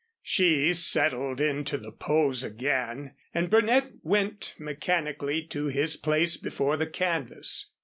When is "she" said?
0.23-0.73